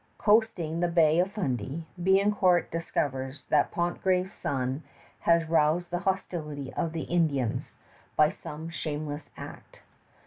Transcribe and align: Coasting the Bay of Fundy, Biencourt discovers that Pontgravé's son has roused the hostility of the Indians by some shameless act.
Coasting 0.17 0.79
the 0.79 0.87
Bay 0.87 1.19
of 1.19 1.31
Fundy, 1.33 1.85
Biencourt 2.01 2.71
discovers 2.71 3.43
that 3.51 3.71
Pontgravé's 3.71 4.33
son 4.33 4.81
has 5.19 5.47
roused 5.47 5.91
the 5.91 5.99
hostility 6.09 6.73
of 6.73 6.91
the 6.91 7.03
Indians 7.03 7.73
by 8.15 8.31
some 8.31 8.67
shameless 8.71 9.29
act. 9.37 9.83